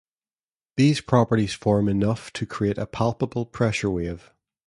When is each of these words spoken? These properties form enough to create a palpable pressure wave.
These 0.77 0.99
properties 1.01 1.53
form 1.53 1.87
enough 1.87 2.33
to 2.33 2.47
create 2.47 2.79
a 2.79 2.87
palpable 2.87 3.45
pressure 3.45 3.91
wave. 3.91 4.33